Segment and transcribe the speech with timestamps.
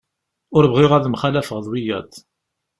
[0.55, 2.11] Ur bɣiɣ ad mxalafeɣ ɣef wiyaḍ.